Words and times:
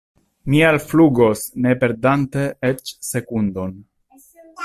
Mi 0.51 0.61
alflugos, 0.69 1.43
ne 1.65 1.75
perdante 1.83 2.47
eĉ 2.71 2.91
sekundon. 3.11 3.79